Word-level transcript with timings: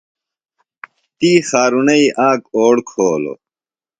تی 1.17 1.31
خارُݨئی 1.49 2.05
آک 2.27 2.41
اوڑ 2.57 2.75
کھولوۡ۔ 2.89 3.37